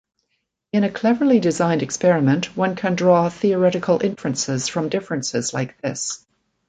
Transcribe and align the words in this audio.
In 0.73 0.83
a 0.83 0.89
cleverly 0.89 1.39
designed 1.39 1.83
experiment, 1.83 2.57
one 2.57 2.75
can 2.75 2.95
draw 2.95 3.29
theoretical 3.29 4.03
inferences 4.03 4.67
from 4.67 4.89
differences 4.89 5.53
like 5.53 5.79
this. 5.83 6.25